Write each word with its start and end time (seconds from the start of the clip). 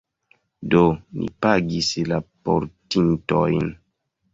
Do, 0.73 0.81
ni 1.19 1.29
pagis 1.47 1.93
la 2.11 2.21
portintojn. 2.49 3.75